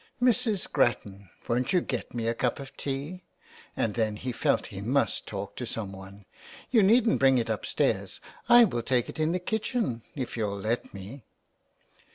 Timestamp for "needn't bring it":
6.83-7.49